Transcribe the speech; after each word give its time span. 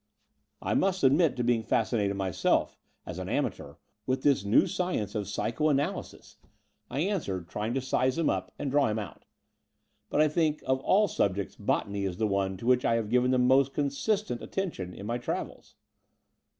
I 0.63 0.73
must 0.73 1.03
admit 1.03 1.35
to 1.37 1.43
being 1.43 1.61
fascinated 1.61 2.17
myself, 2.17 2.75
as 3.05 3.19
an 3.19 3.29
amateur, 3.29 3.75
with 4.07 4.23
this 4.23 4.43
new 4.43 4.65
science 4.65 5.13
of 5.13 5.27
psycho 5.27 5.69
analysis," 5.69 6.37
The 6.39 6.39
Brighton 6.39 6.53
Road 6.57 6.97
loi 7.03 7.09
I 7.11 7.13
answered, 7.13 7.47
trying 7.49 7.73
to 7.75 7.81
size 7.81 8.17
him 8.17 8.27
up 8.27 8.51
and 8.57 8.71
draw 8.71 8.87
him 8.87 8.97
out. 8.97 9.25
But 10.09 10.19
I 10.21 10.27
think 10.27 10.63
of 10.65 10.79
all 10.79 11.07
subjects 11.07 11.55
botany 11.55 12.05
is 12.05 12.17
the 12.17 12.25
one 12.25 12.57
to 12.57 12.65
which 12.65 12.83
I 12.83 12.95
have 12.95 13.11
given 13.11 13.29
the 13.29 13.37
most 13.37 13.75
consistent 13.75 14.41
attention 14.41 14.95
in 14.95 15.05
my 15.05 15.19
travels." 15.19 15.75